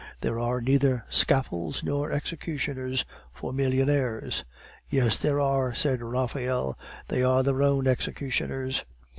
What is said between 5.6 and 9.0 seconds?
said Raphael; "they are their own executioners."